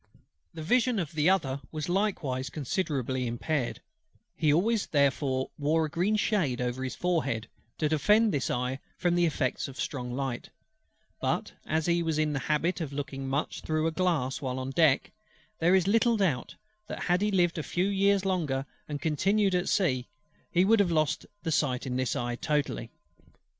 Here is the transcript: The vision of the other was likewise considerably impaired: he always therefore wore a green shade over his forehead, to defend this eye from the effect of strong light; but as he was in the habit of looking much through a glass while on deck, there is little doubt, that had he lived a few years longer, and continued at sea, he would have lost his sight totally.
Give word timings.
The 0.55 0.63
vision 0.63 0.97
of 0.97 1.11
the 1.13 1.29
other 1.29 1.61
was 1.71 1.87
likewise 1.87 2.49
considerably 2.49 3.27
impaired: 3.27 3.81
he 4.35 4.51
always 4.51 4.87
therefore 4.87 5.51
wore 5.59 5.85
a 5.85 5.91
green 5.91 6.15
shade 6.15 6.59
over 6.59 6.83
his 6.83 6.95
forehead, 6.95 7.47
to 7.77 7.87
defend 7.87 8.33
this 8.33 8.49
eye 8.49 8.79
from 8.97 9.13
the 9.13 9.27
effect 9.27 9.67
of 9.67 9.79
strong 9.79 10.11
light; 10.11 10.49
but 11.21 11.51
as 11.67 11.85
he 11.85 12.01
was 12.01 12.17
in 12.17 12.33
the 12.33 12.39
habit 12.49 12.81
of 12.81 12.91
looking 12.91 13.27
much 13.27 13.61
through 13.61 13.85
a 13.85 13.91
glass 13.91 14.41
while 14.41 14.57
on 14.57 14.71
deck, 14.71 15.11
there 15.59 15.75
is 15.75 15.85
little 15.87 16.17
doubt, 16.17 16.55
that 16.87 17.03
had 17.03 17.21
he 17.21 17.29
lived 17.29 17.59
a 17.59 17.61
few 17.61 17.85
years 17.85 18.25
longer, 18.25 18.65
and 18.89 19.03
continued 19.03 19.53
at 19.53 19.69
sea, 19.69 20.07
he 20.49 20.65
would 20.65 20.79
have 20.79 20.89
lost 20.89 21.27
his 21.43 21.53
sight 21.53 21.87
totally. 22.41 22.89